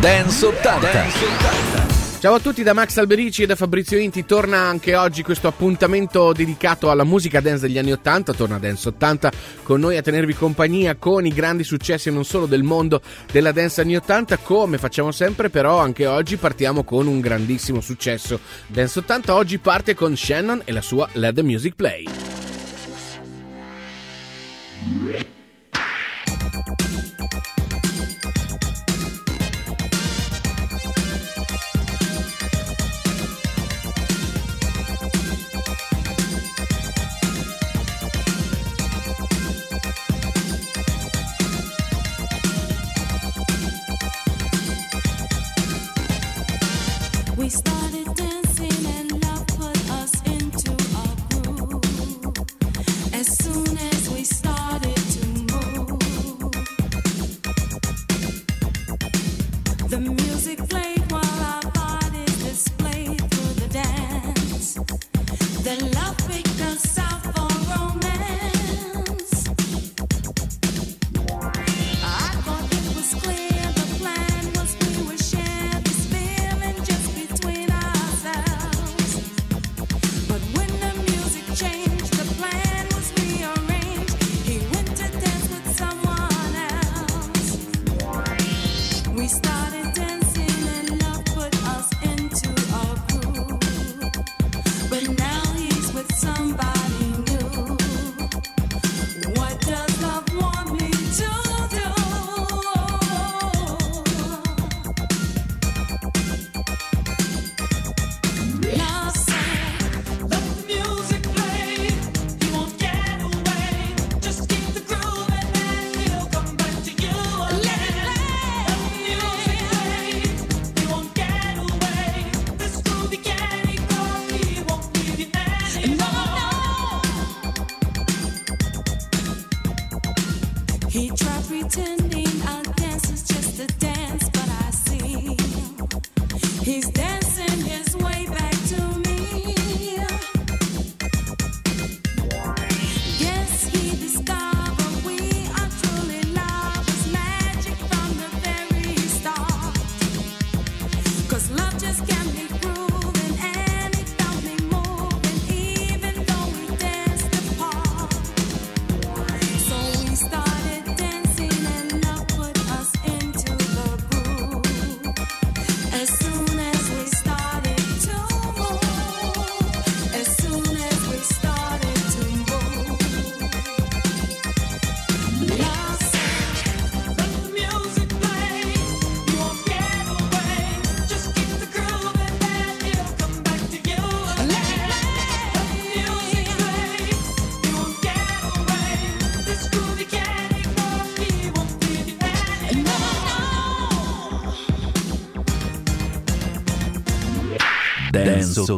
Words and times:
Dance 0.00 0.46
80. 0.46 0.92
Dance 0.92 1.24
80. 1.26 2.18
Ciao 2.20 2.32
a 2.32 2.40
tutti 2.40 2.62
da 2.62 2.72
Max 2.72 2.96
Alberici 2.96 3.42
e 3.42 3.46
da 3.46 3.54
Fabrizio 3.54 3.98
Inti, 3.98 4.24
torna 4.24 4.56
anche 4.56 4.96
oggi 4.96 5.22
questo 5.22 5.46
appuntamento 5.46 6.32
dedicato 6.32 6.90
alla 6.90 7.04
musica 7.04 7.40
dance 7.40 7.66
degli 7.66 7.76
anni 7.76 7.92
80, 7.92 8.32
torna 8.32 8.58
Dance 8.58 8.88
80 8.88 9.30
con 9.62 9.78
noi 9.78 9.98
a 9.98 10.02
tenervi 10.02 10.32
compagnia 10.32 10.96
con 10.96 11.26
i 11.26 11.34
grandi 11.34 11.64
successi 11.64 12.10
non 12.10 12.24
solo 12.24 12.46
del 12.46 12.62
mondo 12.62 13.02
della 13.30 13.52
dance 13.52 13.82
anni 13.82 13.96
80, 13.96 14.38
come 14.38 14.78
facciamo 14.78 15.12
sempre 15.12 15.50
però 15.50 15.78
anche 15.78 16.06
oggi 16.06 16.38
partiamo 16.38 16.82
con 16.82 17.06
un 17.06 17.20
grandissimo 17.20 17.82
successo. 17.82 18.40
Dance 18.68 19.00
80 19.00 19.34
oggi 19.34 19.58
parte 19.58 19.94
con 19.94 20.16
Shannon 20.16 20.62
e 20.64 20.72
la 20.72 20.80
sua 20.80 21.10
Let 21.12 21.34
the 21.34 21.42
Music 21.42 21.74
Play. 21.74 22.08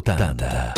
Dance 0.00 0.71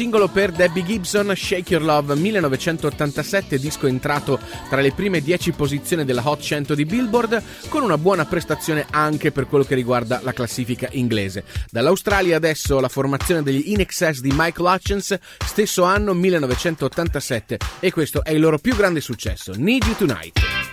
singolo 0.00 0.28
per 0.28 0.50
Debbie 0.50 0.82
Gibson, 0.82 1.30
Shake 1.36 1.74
Your 1.74 1.84
Love 1.84 2.14
1987, 2.14 3.58
disco 3.58 3.86
entrato 3.86 4.40
tra 4.70 4.80
le 4.80 4.92
prime 4.92 5.20
10 5.20 5.52
posizioni 5.52 6.06
della 6.06 6.22
Hot 6.24 6.40
100 6.40 6.74
di 6.74 6.86
Billboard, 6.86 7.42
con 7.68 7.82
una 7.82 7.98
buona 7.98 8.24
prestazione 8.24 8.86
anche 8.88 9.30
per 9.30 9.46
quello 9.46 9.62
che 9.62 9.74
riguarda 9.74 10.20
la 10.22 10.32
classifica 10.32 10.88
inglese. 10.92 11.44
Dall'Australia 11.70 12.36
adesso 12.36 12.80
la 12.80 12.88
formazione 12.88 13.42
degli 13.42 13.72
In 13.72 13.80
Excess 13.80 14.20
di 14.20 14.32
Michael 14.34 14.74
Hutchins, 14.74 15.18
stesso 15.44 15.82
anno 15.82 16.14
1987, 16.14 17.58
e 17.80 17.92
questo 17.92 18.24
è 18.24 18.30
il 18.30 18.40
loro 18.40 18.56
più 18.56 18.74
grande 18.74 19.02
successo, 19.02 19.52
Need 19.54 19.84
You 19.84 19.96
Tonight. 19.96 20.69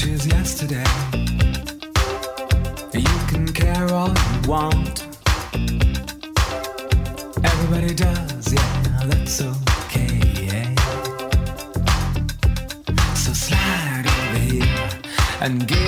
much 0.00 0.10
as 0.10 0.26
yesterday. 0.26 0.84
You 2.94 3.18
can 3.28 3.46
care 3.52 3.92
all 3.92 4.08
you 4.08 4.48
want. 4.48 5.06
Everybody 7.44 7.94
does, 7.94 8.52
yeah, 8.52 9.02
that's 9.06 9.42
okay, 9.42 10.20
yeah. 10.46 10.74
So 13.14 13.32
slide 13.32 14.06
over 14.06 14.38
here 14.38 14.90
and 15.40 15.66
give. 15.66 15.79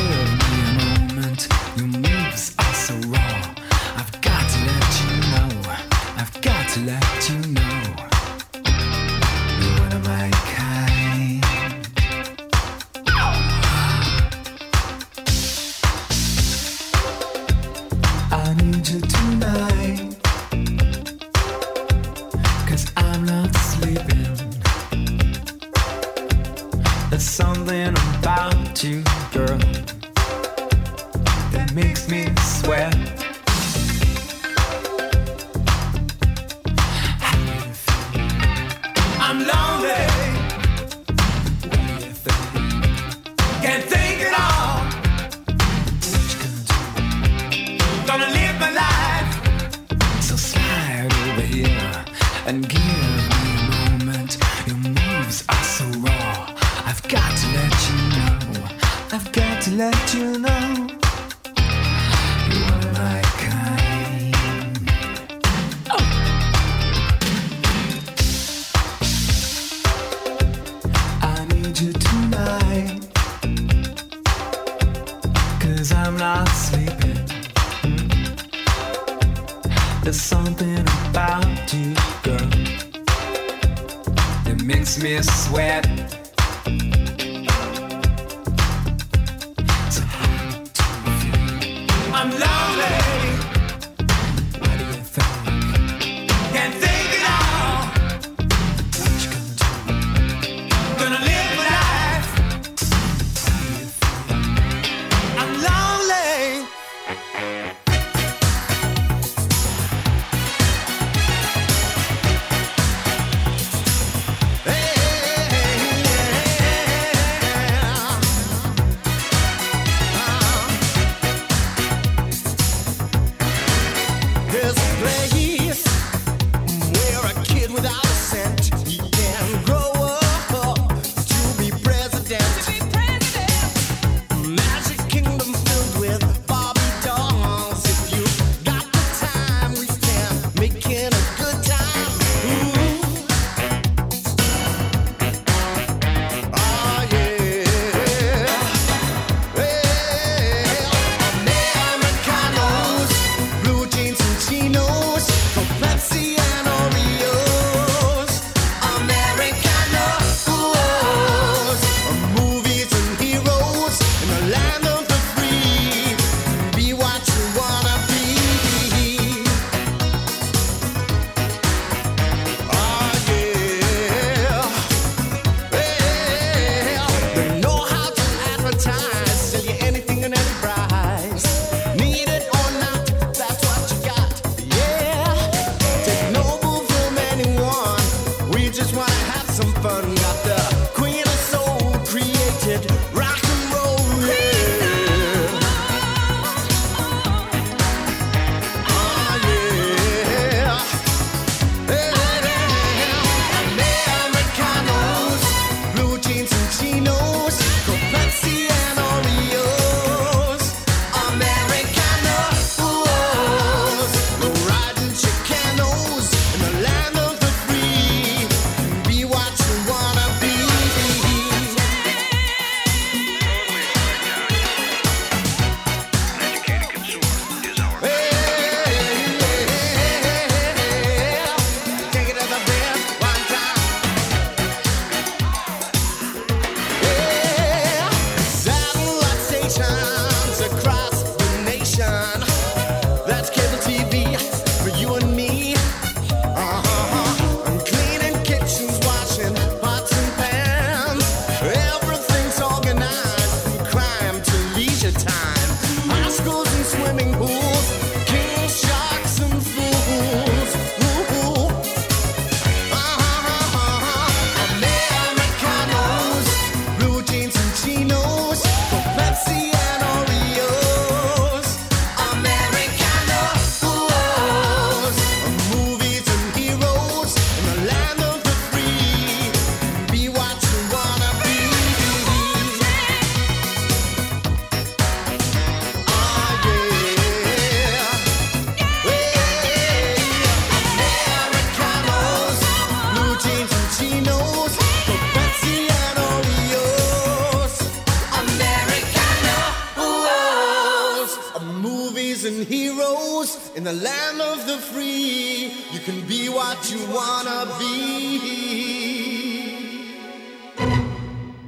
of 301.54 301.62
movies 301.82 302.44
and 302.44 302.66
heroes 302.66 303.70
in 303.76 303.84
the 303.84 303.92
land 303.92 304.40
of 304.40 304.66
the 304.66 304.78
free. 304.78 305.72
You 305.92 306.00
can 306.00 306.26
be 306.26 306.48
what 306.48 306.90
you 306.90 306.98
wanna 307.12 307.66
be. 307.78 308.82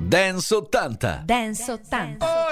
Dance 0.08 0.52
80. 0.52 1.26
Dance 1.26 1.68
80. 1.68 2.43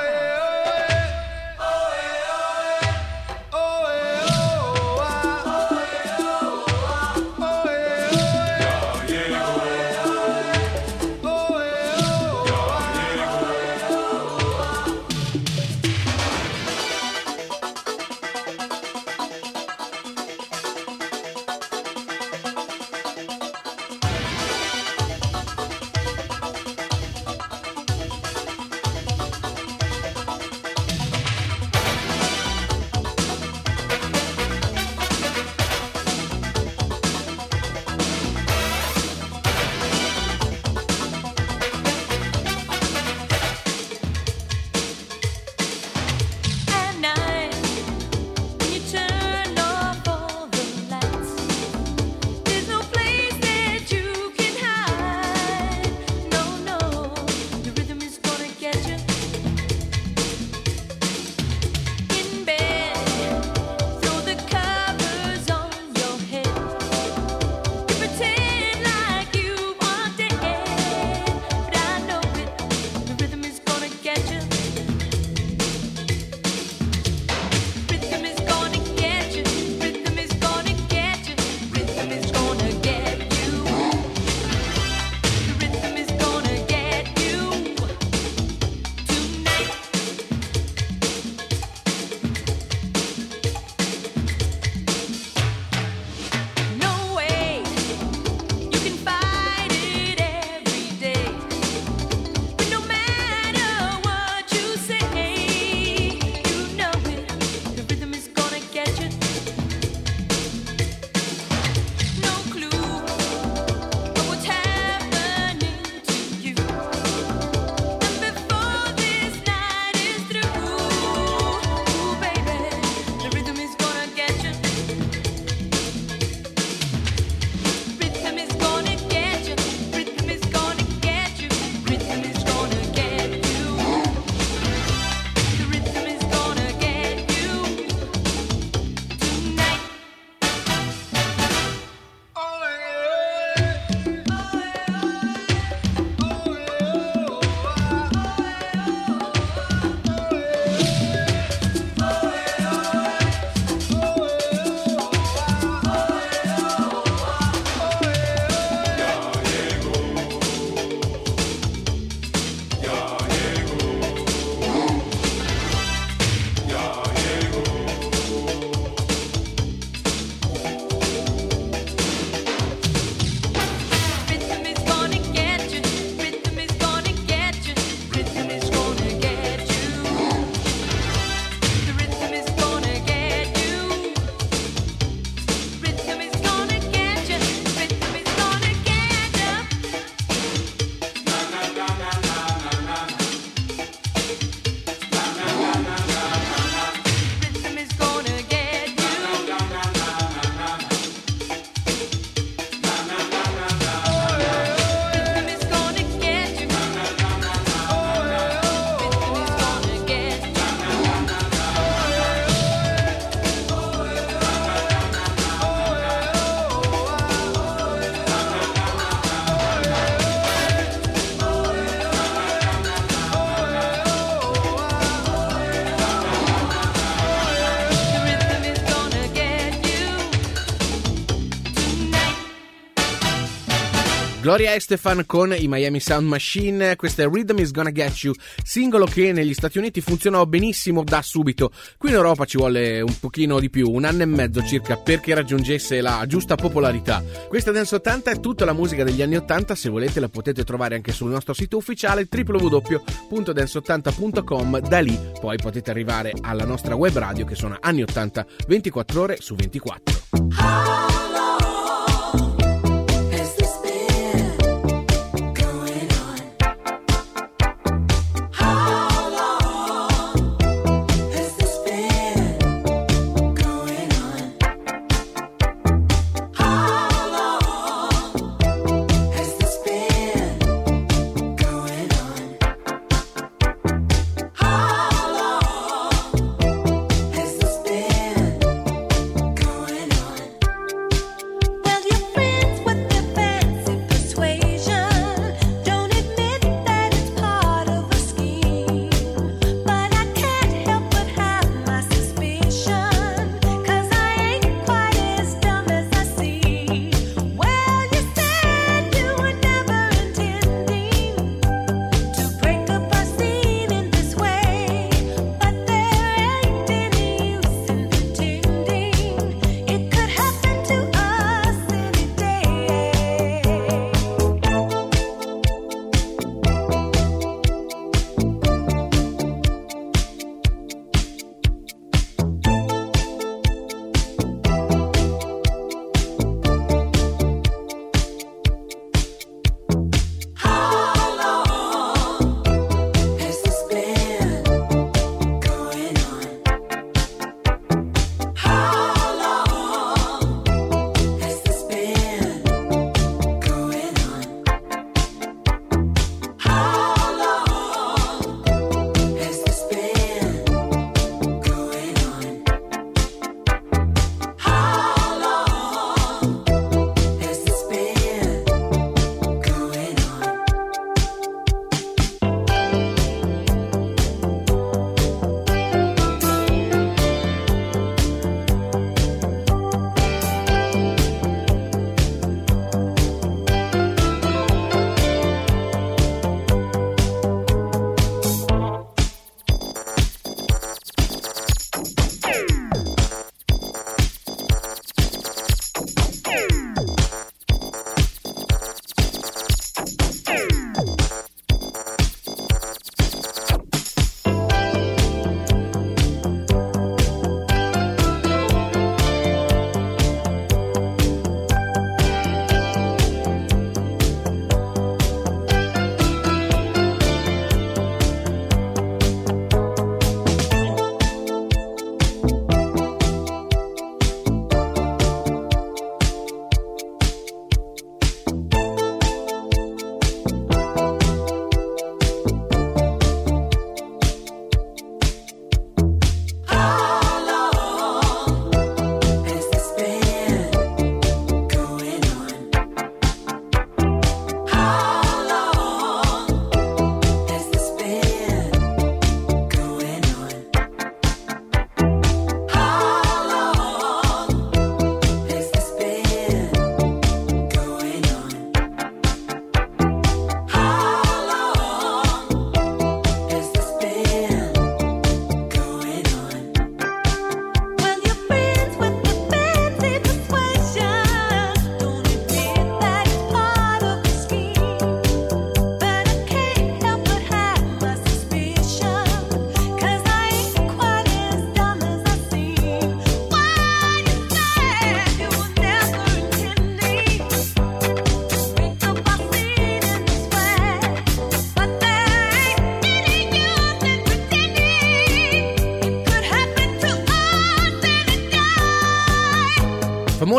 Gloria 234.53 234.75
Estefan 234.75 235.25
con 235.25 235.55
i 235.57 235.67
Miami 235.67 235.99
Sound 235.99 236.29
Machine, 236.29 236.95
questa 236.97 237.23
è 237.23 237.27
Rhythm 237.27 237.61
is 237.61 237.71
Gonna 237.71 237.91
Get 237.91 238.15
You, 238.19 238.35
singolo 238.63 239.07
che 239.07 239.33
negli 239.33 239.55
Stati 239.55 239.79
Uniti 239.79 240.03
funzionò 240.03 240.45
benissimo 240.45 241.03
da 241.05 241.23
subito, 241.23 241.73
qui 241.97 242.11
in 242.11 242.17
Europa 242.17 242.45
ci 242.45 242.59
vuole 242.59 243.01
un 243.01 243.19
pochino 243.19 243.59
di 243.59 243.71
più, 243.71 243.91
un 243.91 244.05
anno 244.05 244.21
e 244.21 244.27
mezzo 244.27 244.63
circa 244.63 244.99
perché 244.99 245.33
raggiungesse 245.33 246.03
la 246.03 246.23
giusta 246.27 246.57
popolarità. 246.57 247.25
Questa 247.49 247.71
Dance 247.71 247.95
80 247.95 248.31
è 248.31 248.41
tutta 248.41 248.67
la 248.67 248.75
musica 248.75 249.05
degli 249.05 249.23
anni 249.23 249.37
80, 249.37 249.75
se 249.75 249.89
volete 249.89 250.21
la 250.21 250.29
potete 250.29 250.65
trovare 250.65 250.97
anche 250.97 251.13
sul 251.13 251.31
nostro 251.31 251.55
sito 251.55 251.79
ufficiale 251.79 252.29
www.dance80.com, 252.31 254.81
da 254.81 255.01
lì 255.01 255.19
poi 255.41 255.57
potete 255.57 255.91
arrivare 255.91 256.35
alla 256.43 256.67
nostra 256.67 256.95
web 256.95 257.17
radio 257.17 257.47
che 257.47 257.55
suona 257.55 257.79
anni 257.81 258.03
80 258.03 258.47
24 258.67 259.21
ore 259.23 259.39
su 259.41 259.55
24. 259.55 261.22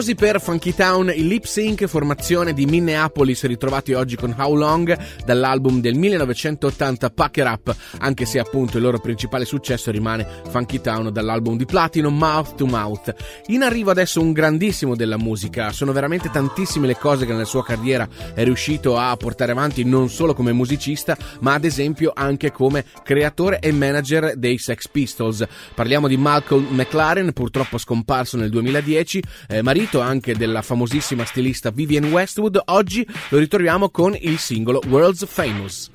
Famosi 0.04 0.16
per 0.16 0.42
Funky 0.42 0.74
Town, 0.74 1.14
i 1.16 1.26
Lip 1.26 1.46
Sync, 1.46 1.86
formazione 1.86 2.52
di 2.52 2.66
Minneapolis, 2.66 3.46
ritrovati 3.46 3.94
oggi 3.94 4.18
con 4.18 4.36
How 4.38 4.54
Long 4.54 4.98
dall'album 5.24 5.80
del 5.80 5.96
1980 5.96 7.10
Pack 7.10 7.38
It 7.38 7.46
Up, 7.46 7.76
anche 8.00 8.26
se 8.26 8.38
appunto 8.38 8.76
il 8.76 8.84
loro 8.84 9.00
principale 9.00 9.46
successo 9.46 9.92
rimane 9.92 10.28
Funky 10.50 10.82
Town 10.82 11.10
dall'album 11.10 11.56
di 11.56 11.64
platino 11.64 12.10
Mouth 12.10 12.56
to 12.56 12.66
Mouth. 12.66 13.16
In 13.46 13.64
arrivo 13.64 13.92
adesso 13.92 14.20
un 14.20 14.34
grandissimo 14.34 14.94
della 14.94 15.18
musica, 15.18 15.72
sono 15.72 15.94
veramente 15.94 16.30
tantissime 16.30 16.86
le 16.86 16.98
cose 16.98 17.26
che 17.26 17.32
nella 17.32 17.46
sua 17.46 17.64
carriera 17.64 18.06
è 18.34 18.44
riuscito 18.44 18.98
a 18.98 19.16
portare 19.16 19.54
avanti 19.54 19.86
non 19.86 20.10
solo 20.10 20.34
come 20.34 20.52
musicista, 20.52 21.16
ma 21.40 21.54
ad 21.54 21.64
esempio 21.64 22.12
anche 22.14 22.52
come 22.52 22.84
creatore 23.04 23.60
e 23.60 23.72
manager 23.72 24.36
dei 24.36 24.58
Sex 24.58 24.90
Pistols. 24.90 25.48
Parliamo 25.74 26.10
di 26.10 26.18
Malcolm 26.18 26.68
McLaren, 26.72 27.32
purtroppo 27.32 27.78
scomparso 27.78 28.36
nel 28.36 28.50
2010, 28.50 29.24
eh, 29.48 29.62
marito 29.62 29.92
anche 30.00 30.36
della 30.36 30.62
famosissima 30.62 31.26
stilista 31.26 31.72
Vivienne 31.72 32.10
Westwood. 32.10 32.62
Oggi 32.66 33.08
lo 33.30 33.38
ritroviamo 33.38 33.90
con 33.90 34.16
il 34.20 34.38
singolo 34.38 34.82
World's 34.88 35.26
Famous. 35.26 35.90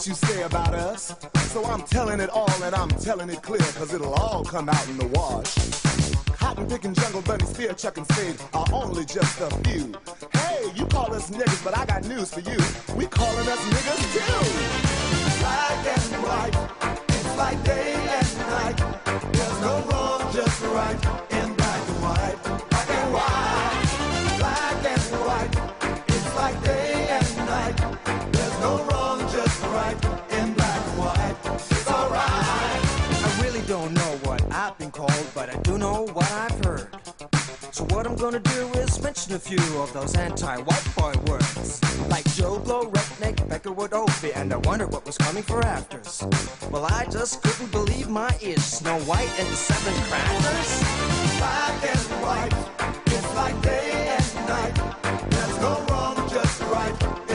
What 0.00 0.06
you 0.06 0.14
say 0.14 0.42
about 0.44 0.72
us. 0.72 1.14
So 1.52 1.62
I'm 1.62 1.82
telling 1.82 2.20
it 2.20 2.30
all 2.30 2.62
and 2.62 2.74
I'm 2.74 2.88
telling 2.88 3.28
it 3.28 3.42
clear, 3.42 3.60
cause 3.76 3.92
it'll 3.92 4.14
all 4.14 4.42
come 4.42 4.70
out 4.70 4.88
in 4.88 4.96
the 4.96 5.06
wash. 5.08 5.54
Cotton 6.38 6.66
picking, 6.68 6.94
jungle 6.94 7.20
bunny, 7.20 7.44
spear 7.44 7.74
chucking 7.74 8.06
spade 8.06 8.36
are 8.54 8.64
only 8.72 9.04
just 9.04 9.38
a 9.42 9.50
few. 9.68 9.92
Hey, 10.32 10.72
you 10.74 10.86
call 10.86 11.12
us 11.12 11.28
niggas, 11.28 11.62
but 11.62 11.76
I 11.76 11.84
got 11.84 12.04
news 12.04 12.32
for 12.32 12.40
you. 12.40 12.56
We 12.96 13.04
calling 13.08 13.46
us 13.46 13.60
niggas 13.74 14.02
too. 14.14 15.40
Black 15.40 15.86
and 15.94 16.22
white, 16.24 16.56
it's 17.10 17.36
like 17.36 17.62
day 17.64 17.92
and 17.92 18.38
night. 18.38 18.78
There's 19.34 19.60
no 19.60 19.84
wrong, 19.90 20.32
just 20.32 20.62
right 20.62 20.96
in 21.30 21.54
black 21.56 21.88
and 21.88 22.02
white. 22.02 22.69
Gonna 38.20 38.38
do 38.38 38.68
is 38.80 39.02
mention 39.02 39.32
a 39.32 39.38
few 39.38 39.80
of 39.80 39.90
those 39.94 40.14
anti-white 40.14 40.94
boy 40.94 41.14
words. 41.26 41.80
Like 42.10 42.24
Joe 42.34 42.58
Blow, 42.58 42.84
Redneck, 42.84 43.36
Beckerwood, 43.48 43.94
Opie, 43.94 44.34
and 44.34 44.52
I 44.52 44.58
wondered 44.58 44.92
what 44.92 45.06
was 45.06 45.16
coming 45.16 45.42
for 45.42 45.64
afters. 45.64 46.22
Well, 46.70 46.84
I 46.84 47.06
just 47.10 47.42
couldn't 47.42 47.72
believe 47.72 48.10
my 48.10 48.30
ears. 48.42 48.62
Snow 48.62 48.98
White 49.00 49.32
and 49.38 49.48
the 49.48 49.56
Seven 49.56 49.94
Crackers? 50.04 50.70
Black 51.38 51.84
and 51.94 52.06
white, 52.22 52.52
it's 53.06 53.34
like 53.34 53.62
day 53.62 54.14
and 54.18 54.48
night. 54.48 55.30
There's 55.30 55.58
no 55.60 55.86
wrong, 55.88 56.28
just 56.28 56.60
right 56.64 57.29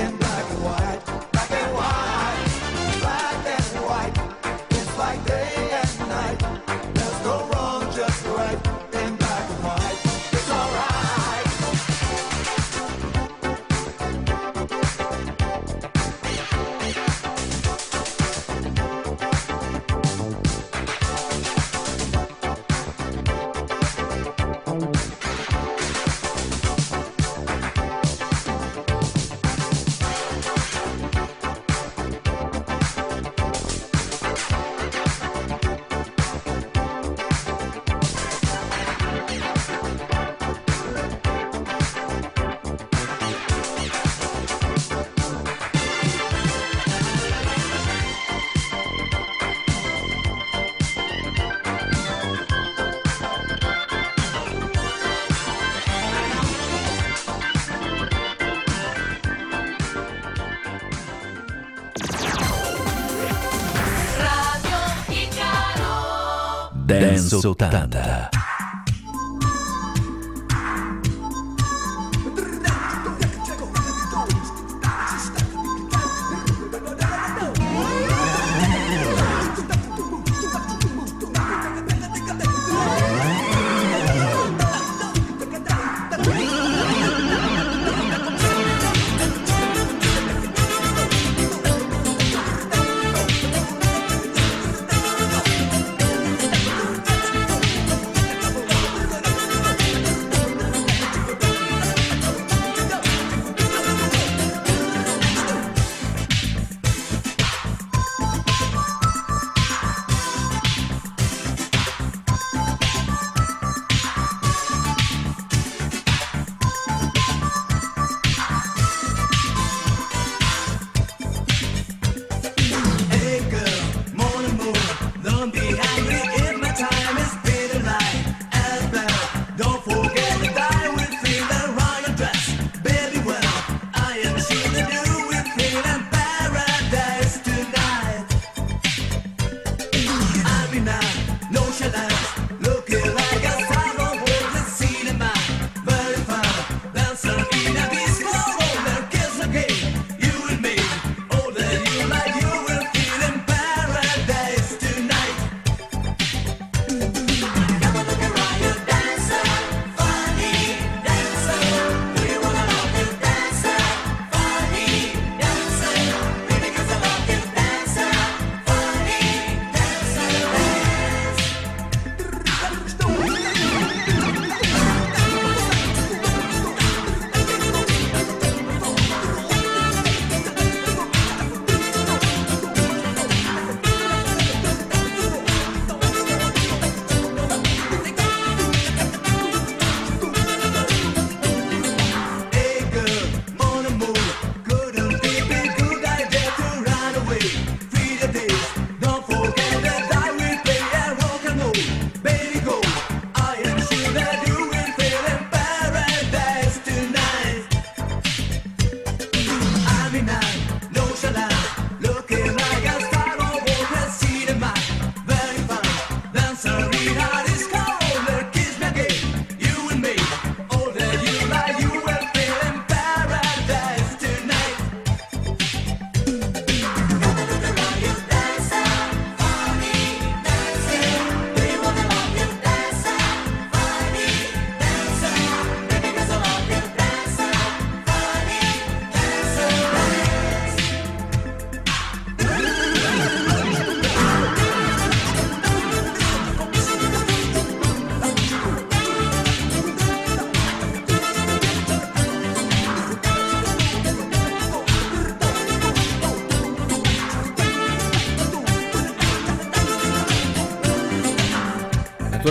Dance 67.41 68.34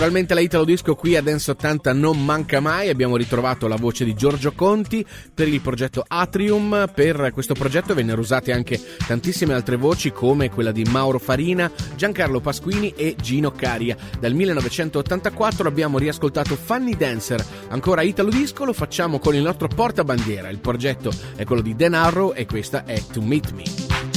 Naturalmente 0.05 0.35
la 0.35 0.45
Italo 0.47 0.65
Disco 0.65 0.93
qui 0.93 1.15
a 1.15 1.21
Dance 1.23 1.49
80 1.49 1.91
non 1.93 2.23
manca 2.23 2.59
mai, 2.59 2.89
abbiamo 2.89 3.17
ritrovato 3.17 3.67
la 3.67 3.75
voce 3.75 4.05
di 4.05 4.13
Giorgio 4.13 4.51
Conti 4.51 5.03
per 5.33 5.47
il 5.47 5.59
progetto 5.61 6.05
Atrium, 6.07 6.91
per 6.93 7.31
questo 7.33 7.55
progetto 7.55 7.95
vennero 7.95 8.21
usate 8.21 8.51
anche 8.51 8.79
tantissime 9.07 9.55
altre 9.55 9.77
voci 9.77 10.11
come 10.11 10.51
quella 10.51 10.71
di 10.71 10.83
Mauro 10.83 11.17
Farina, 11.17 11.71
Giancarlo 11.95 12.39
Pasquini 12.39 12.93
e 12.95 13.15
Gino 13.19 13.49
Caria. 13.49 13.97
Dal 14.19 14.35
1984 14.35 15.67
abbiamo 15.67 15.97
riascoltato 15.97 16.55
Funny 16.55 16.95
Dancer, 16.95 17.43
ancora 17.69 18.03
Italo 18.03 18.29
Disco 18.29 18.63
lo 18.63 18.73
facciamo 18.73 19.17
con 19.17 19.33
il 19.33 19.41
nostro 19.41 19.67
portabandiera, 19.67 20.49
il 20.49 20.59
progetto 20.59 21.11
è 21.35 21.45
quello 21.45 21.63
di 21.63 21.75
Dan 21.75 21.95
Arrow 21.95 22.31
e 22.35 22.45
questa 22.45 22.85
è 22.85 23.01
To 23.11 23.23
Meet 23.23 23.51
Me. 23.53 24.14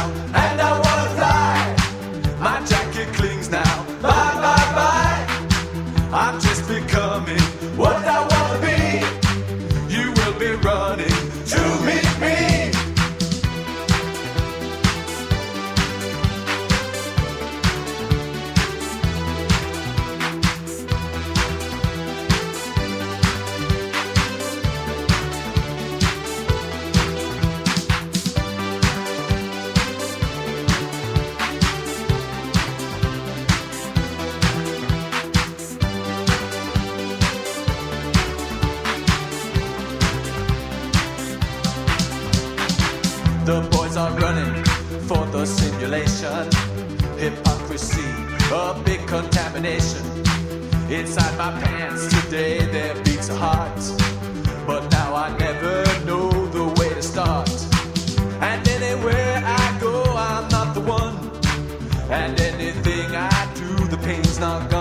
out. 0.00 0.29
definition. 49.62 50.06
Inside 50.90 51.36
my 51.36 51.60
pants 51.60 52.08
today 52.08 52.58
there 52.72 52.94
beats 53.04 53.28
a 53.28 53.34
heart, 53.34 53.80
but 54.66 54.90
now 54.90 55.14
I 55.14 55.36
never 55.38 55.84
know 56.04 56.30
the 56.46 56.64
way 56.80 56.88
to 56.88 57.02
start. 57.02 57.50
And 58.40 58.66
anywhere 58.68 59.42
I 59.44 59.78
go, 59.80 60.02
I'm 60.16 60.48
not 60.48 60.74
the 60.74 60.80
one. 60.80 61.16
And 62.10 62.40
anything 62.40 63.14
I 63.14 63.52
do, 63.54 63.86
the 63.86 63.98
pain's 63.98 64.38
not 64.38 64.70
gone. 64.70 64.79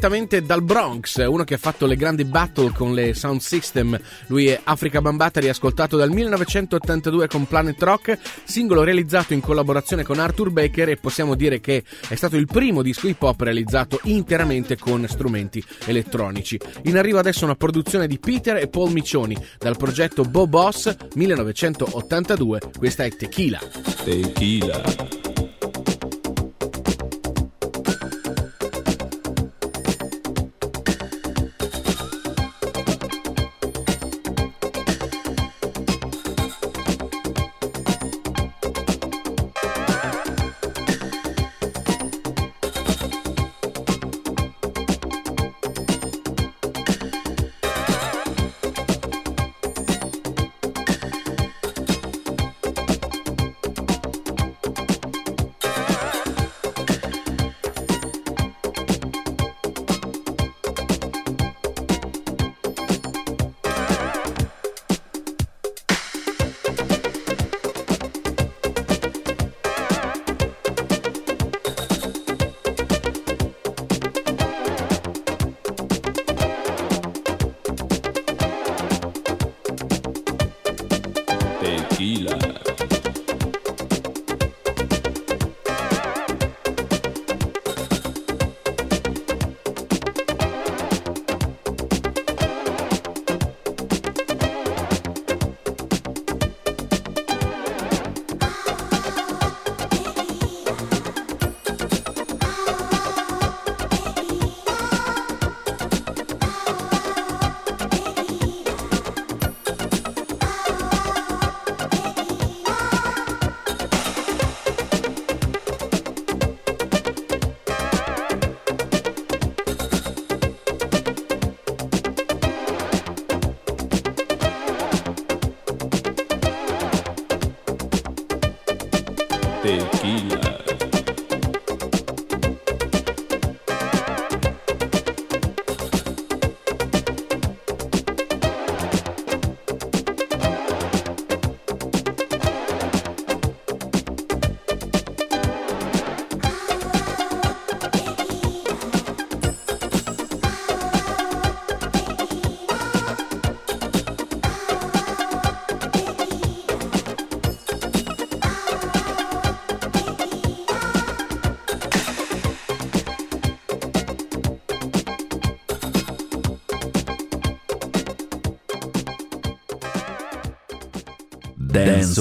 direttamente 0.00 0.40
dal 0.40 0.62
Bronx, 0.62 1.22
uno 1.26 1.44
che 1.44 1.54
ha 1.54 1.58
fatto 1.58 1.84
le 1.84 1.94
grandi 1.94 2.24
battle 2.24 2.72
con 2.72 2.94
le 2.94 3.12
sound 3.12 3.40
system. 3.40 4.00
Lui 4.28 4.46
è 4.46 4.58
Africa 4.64 5.02
Bambata, 5.02 5.40
riascoltato 5.40 5.98
dal 5.98 6.08
1982 6.10 7.28
con 7.28 7.46
Planet 7.46 7.82
Rock, 7.82 8.18
singolo 8.44 8.82
realizzato 8.82 9.34
in 9.34 9.40
collaborazione 9.40 10.02
con 10.02 10.18
Arthur 10.18 10.52
Baker 10.52 10.88
e 10.88 10.96
possiamo 10.96 11.34
dire 11.34 11.60
che 11.60 11.84
è 12.08 12.14
stato 12.14 12.36
il 12.36 12.46
primo 12.46 12.80
disco 12.80 13.08
hip 13.08 13.20
hop 13.20 13.42
realizzato 13.42 14.00
interamente 14.04 14.78
con 14.78 15.06
strumenti 15.06 15.62
elettronici. 15.84 16.58
In 16.84 16.96
arrivo 16.96 17.18
adesso 17.18 17.44
una 17.44 17.56
produzione 17.56 18.06
di 18.06 18.18
Peter 18.18 18.56
e 18.56 18.68
Paul 18.68 18.92
Miccioni 18.92 19.36
dal 19.58 19.76
progetto 19.76 20.22
Bo 20.22 20.46
Boss 20.46 20.96
1982, 21.12 22.60
questa 22.78 23.04
è 23.04 23.14
Tequila. 23.14 23.60
Tequila. 24.02 25.39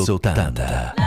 Dance 0.06 0.99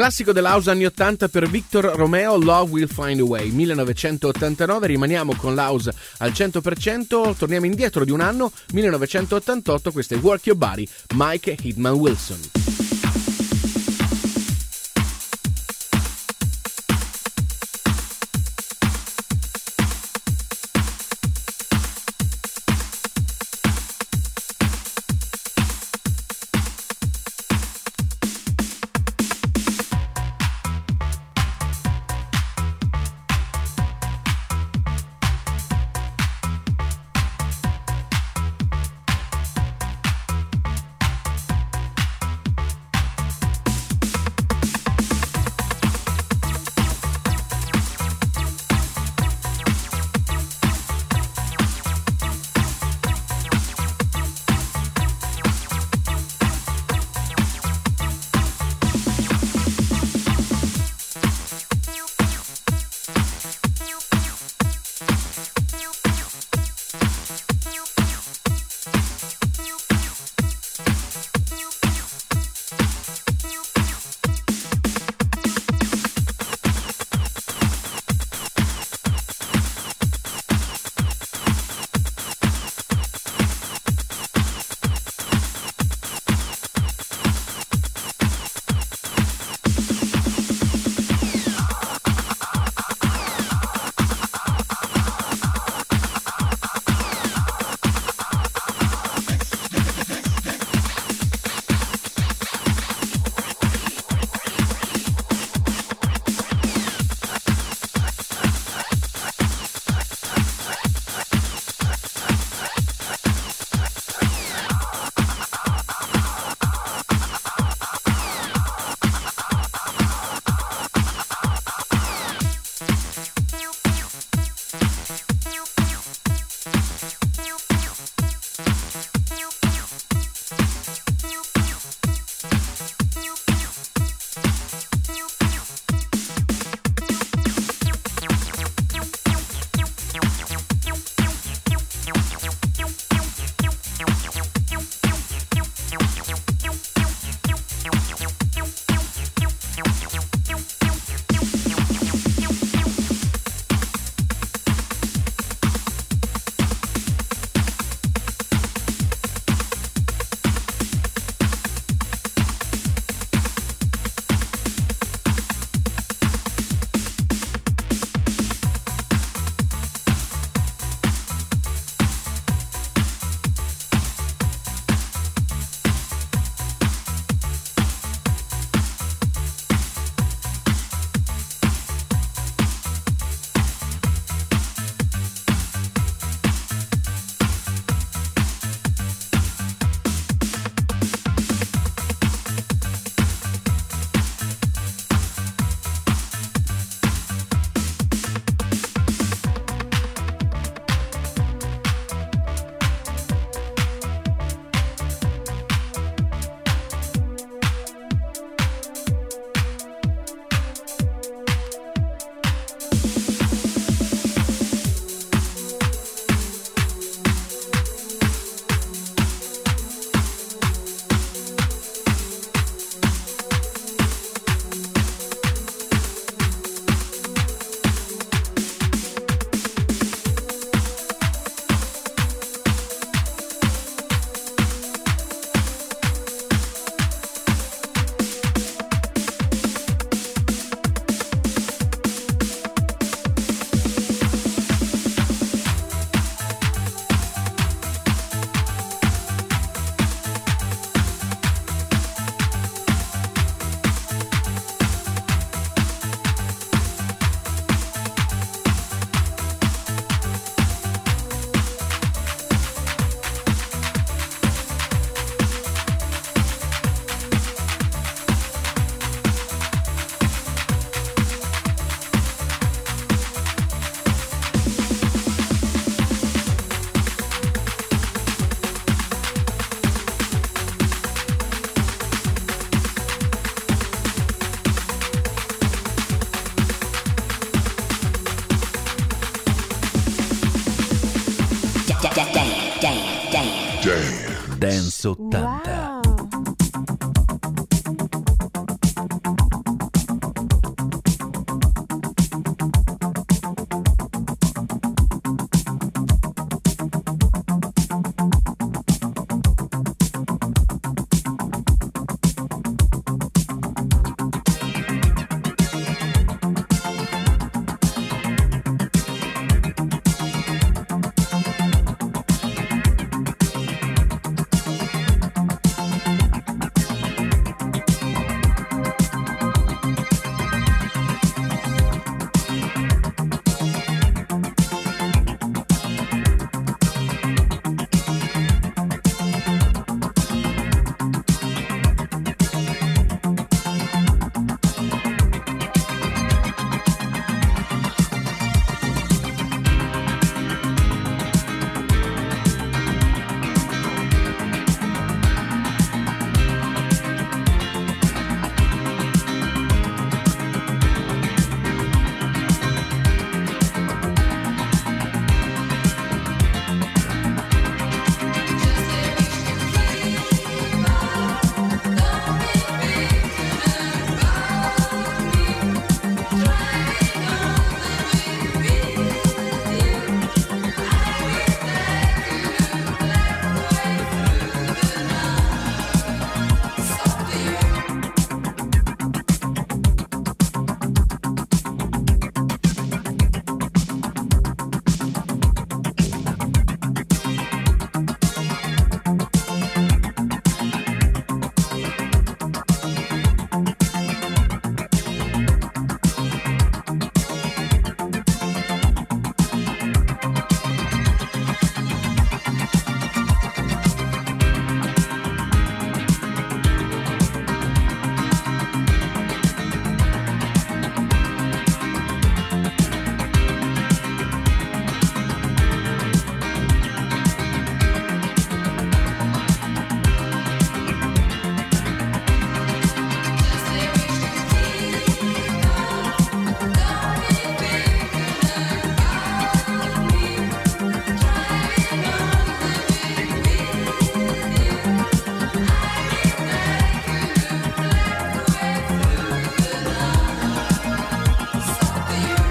classico 0.00 0.32
dell'house 0.32 0.70
anni 0.70 0.86
80 0.86 1.28
per 1.28 1.46
Victor 1.46 1.84
Romeo, 1.94 2.38
Love 2.38 2.70
Will 2.70 2.88
Find 2.88 3.20
a 3.20 3.24
Way, 3.24 3.50
1989. 3.50 4.86
Rimaniamo 4.86 5.34
con 5.34 5.54
l'house 5.54 5.92
al 6.20 6.30
100%, 6.30 7.36
torniamo 7.36 7.66
indietro 7.66 8.02
di 8.06 8.10
un 8.10 8.22
anno, 8.22 8.50
1988. 8.72 9.92
Questo 9.92 10.14
è 10.14 10.16
Work 10.16 10.46
Your 10.46 10.56
Body, 10.56 10.88
Mike 11.12 11.54
Hitman 11.60 11.92
Wilson. 11.92 12.59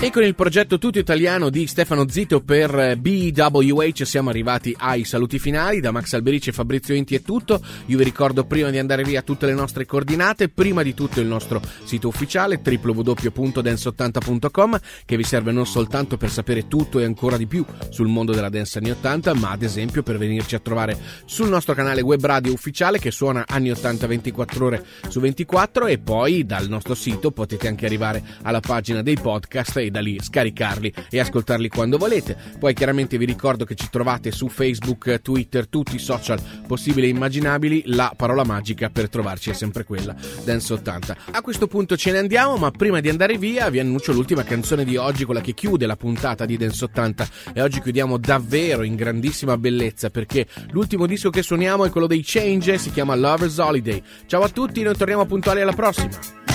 E 0.09 0.11
con 0.11 0.23
il 0.23 0.33
progetto 0.33 0.79
tutto 0.79 0.97
italiano 0.97 1.51
di 1.51 1.67
Stefano 1.67 2.09
Zito 2.09 2.41
per 2.41 2.73
eh, 2.73 2.97
BWH 2.97 4.05
siamo 4.05 4.31
arrivati 4.31 4.75
ai 4.75 5.03
saluti 5.03 5.37
finali. 5.37 5.81
Da 5.81 5.91
Max 5.91 6.13
Alberici 6.13 6.49
e 6.49 6.51
Fabrizio 6.51 6.95
Inti 6.95 7.13
è 7.13 7.21
tutto. 7.21 7.61
Io 7.85 7.97
vi 7.97 8.03
ricordo 8.03 8.43
prima 8.43 8.71
di 8.71 8.79
andare 8.79 9.03
via 9.03 9.21
tutte 9.21 9.45
le 9.45 9.53
nostre 9.53 9.85
coordinate. 9.85 10.49
Prima 10.49 10.81
di 10.81 10.95
tutto 10.95 11.19
il 11.19 11.27
nostro 11.27 11.61
sito 11.83 12.07
ufficiale 12.07 12.59
www.dance80.com 12.65 14.79
che 15.05 15.15
vi 15.15 15.23
serve 15.23 15.51
non 15.51 15.67
soltanto 15.67 16.17
per 16.17 16.31
sapere 16.31 16.67
tutto 16.67 16.97
e 16.97 17.03
ancora 17.03 17.37
di 17.37 17.45
più 17.45 17.63
sul 17.89 18.07
mondo 18.07 18.33
della 18.33 18.49
dance 18.49 18.79
anni 18.79 18.89
80, 18.89 19.35
ma 19.35 19.51
ad 19.51 19.61
esempio 19.61 20.01
per 20.01 20.17
venirci 20.17 20.55
a 20.55 20.59
trovare 20.59 20.97
sul 21.25 21.49
nostro 21.49 21.75
canale 21.75 22.01
web 22.01 22.25
radio 22.25 22.51
ufficiale 22.51 22.97
che 22.97 23.11
suona 23.11 23.45
anni 23.47 23.69
80 23.69 24.07
24 24.07 24.65
ore 24.65 24.83
su 25.07 25.19
24 25.19 25.85
e 25.85 25.99
poi 25.99 26.47
dal 26.47 26.67
nostro 26.67 26.95
sito 26.95 27.29
potete 27.29 27.67
anche 27.67 27.85
arrivare 27.85 28.23
alla 28.41 28.59
pagina 28.59 29.03
dei 29.03 29.19
podcast 29.19 29.77
e 29.77 29.91
da 29.91 29.97
lì 30.09 30.19
scaricarli 30.19 30.93
e 31.09 31.19
ascoltarli 31.19 31.69
quando 31.69 31.97
volete. 31.97 32.35
Poi 32.57 32.73
chiaramente 32.73 33.17
vi 33.17 33.25
ricordo 33.25 33.65
che 33.65 33.75
ci 33.75 33.87
trovate 33.89 34.31
su 34.31 34.49
Facebook, 34.49 35.21
Twitter, 35.21 35.67
tutti 35.67 35.95
i 35.95 35.99
social 35.99 36.39
possibili 36.65 37.07
e 37.07 37.09
immaginabili. 37.09 37.83
La 37.87 38.11
parola 38.15 38.43
magica 38.43 38.89
per 38.89 39.09
trovarci 39.09 39.51
è 39.51 39.53
sempre 39.53 39.83
quella, 39.83 40.15
Dance 40.43 40.73
80. 40.73 41.17
A 41.31 41.41
questo 41.41 41.67
punto 41.67 41.95
ce 41.95 42.11
ne 42.11 42.17
andiamo, 42.17 42.57
ma 42.57 42.71
prima 42.71 42.99
di 42.99 43.09
andare 43.09 43.37
via 43.37 43.69
vi 43.69 43.79
annuncio 43.79 44.11
l'ultima 44.11 44.43
canzone 44.43 44.83
di 44.83 44.97
oggi, 44.97 45.25
quella 45.25 45.41
che 45.41 45.53
chiude 45.53 45.85
la 45.85 45.95
puntata 45.95 46.45
di 46.45 46.57
Dance 46.57 46.85
80 46.85 47.27
e 47.53 47.61
oggi 47.61 47.81
chiudiamo 47.81 48.17
davvero 48.17 48.83
in 48.83 48.95
grandissima 48.95 49.57
bellezza 49.57 50.09
perché 50.09 50.47
l'ultimo 50.71 51.05
disco 51.05 51.29
che 51.29 51.43
suoniamo 51.43 51.85
è 51.85 51.89
quello 51.89 52.07
dei 52.07 52.23
Change, 52.23 52.77
si 52.77 52.91
chiama 52.91 53.15
Lover's 53.15 53.57
Holiday. 53.57 54.01
Ciao 54.25 54.41
a 54.41 54.49
tutti, 54.49 54.81
noi 54.81 54.95
torniamo 54.95 55.25
puntuali 55.25 55.61
alla 55.61 55.73
prossima. 55.73 56.48